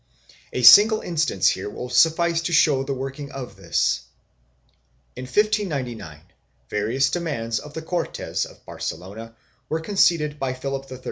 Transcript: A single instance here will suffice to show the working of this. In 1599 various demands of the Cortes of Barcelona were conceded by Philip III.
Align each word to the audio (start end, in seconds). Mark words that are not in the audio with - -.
A 0.51 0.63
single 0.63 1.01
instance 1.01 1.49
here 1.49 1.69
will 1.69 1.87
suffice 1.87 2.41
to 2.41 2.51
show 2.51 2.83
the 2.83 2.91
working 2.91 3.31
of 3.31 3.55
this. 3.55 4.01
In 5.15 5.25
1599 5.25 6.21
various 6.71 7.07
demands 7.11 7.59
of 7.59 7.75
the 7.75 7.83
Cortes 7.83 8.45
of 8.45 8.65
Barcelona 8.65 9.35
were 9.69 9.79
conceded 9.79 10.39
by 10.39 10.55
Philip 10.55 10.91
III. 10.91 10.99